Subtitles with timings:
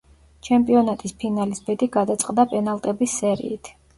[0.45, 3.73] ჩემპიონატის ფინალის ბედი გადაწყდა პენალტების სერიით.